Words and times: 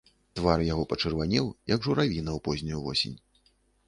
Твар 0.37 0.61
яго 0.67 0.85
пачырванеў, 0.93 1.45
як 1.73 1.83
журавіна 1.87 2.31
ў 2.37 2.39
познюю 2.47 2.79
восень. 2.87 3.15